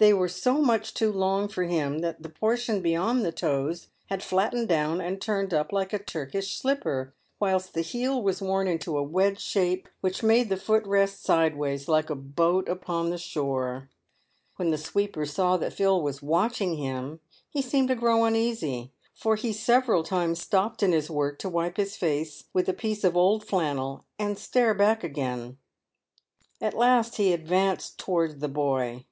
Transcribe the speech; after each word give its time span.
They 0.00 0.10
ere 0.12 0.28
so 0.28 0.58
much 0.62 0.94
too 0.94 1.10
long 1.10 1.48
for 1.48 1.64
him 1.64 1.98
that 2.02 2.22
the 2.22 2.28
portion 2.28 2.80
beyond 2.82 3.24
the 3.24 3.32
toes 3.32 3.88
had 4.06 4.20
86 4.20 4.20
PAYED 4.20 4.20
WITH 4.20 4.20
GOLD. 4.20 4.28
flattened 4.44 4.68
down 4.68 5.00
and 5.00 5.20
turned 5.20 5.52
up 5.52 5.72
like 5.72 5.92
a 5.92 5.98
Turkish 5.98 6.56
slipper, 6.56 7.14
whilst 7.40 7.74
the 7.74 7.80
heel 7.80 8.22
was 8.22 8.40
worn 8.40 8.68
iuto 8.68 8.96
a 8.96 9.02
wedge 9.02 9.40
shape 9.40 9.88
which 10.00 10.22
made 10.22 10.50
the 10.50 10.56
foot 10.56 10.86
rest 10.86 11.24
sideways, 11.24 11.88
like 11.88 12.10
a 12.10 12.14
boat 12.14 12.68
upon 12.68 13.10
the 13.10 13.18
shore. 13.18 13.90
When 14.54 14.70
the 14.70 14.78
sweeper 14.78 15.26
saw 15.26 15.56
that 15.56 15.72
Phil 15.72 16.00
was 16.00 16.22
watching 16.22 16.76
him 16.76 17.18
he 17.50 17.60
seemed 17.60 17.88
to 17.88 17.96
grow 17.96 18.22
uneasy, 18.24 18.92
for 19.16 19.34
he 19.34 19.52
several 19.52 20.04
times 20.04 20.40
stopped 20.40 20.80
in 20.80 20.92
his 20.92 21.10
work 21.10 21.40
to 21.40 21.48
wipe 21.48 21.76
his 21.76 21.96
face 21.96 22.44
with 22.52 22.68
a 22.68 22.72
piece 22.72 23.02
of 23.02 23.16
'old 23.16 23.44
flannel 23.44 24.04
and 24.16 24.38
stare 24.38 24.74
back 24.74 25.02
again. 25.02 25.58
At 26.60 26.74
last 26.78 27.16
he 27.16 27.34
ad 27.34 27.48
vanced 27.48 27.96
towards 27.96 28.38
the 28.38 28.46
boy. 28.48 29.04